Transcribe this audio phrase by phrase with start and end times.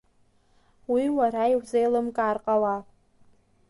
[0.91, 2.85] Уи уара иузеилымкаар ҟалап.